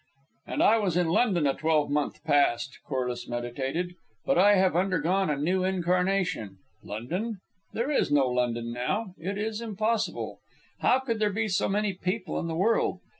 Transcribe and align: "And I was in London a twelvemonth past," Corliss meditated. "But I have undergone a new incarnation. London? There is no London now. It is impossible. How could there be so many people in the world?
"And 0.47 0.63
I 0.63 0.79
was 0.79 0.97
in 0.97 1.09
London 1.09 1.45
a 1.45 1.53
twelvemonth 1.53 2.23
past," 2.23 2.79
Corliss 2.87 3.27
meditated. 3.27 3.93
"But 4.25 4.39
I 4.39 4.55
have 4.55 4.75
undergone 4.75 5.29
a 5.29 5.37
new 5.37 5.63
incarnation. 5.63 6.57
London? 6.83 7.37
There 7.73 7.91
is 7.91 8.11
no 8.11 8.25
London 8.27 8.73
now. 8.73 9.13
It 9.19 9.37
is 9.37 9.61
impossible. 9.61 10.39
How 10.79 10.97
could 11.01 11.19
there 11.19 11.29
be 11.31 11.47
so 11.47 11.69
many 11.69 11.93
people 11.93 12.39
in 12.39 12.47
the 12.47 12.55
world? 12.55 12.99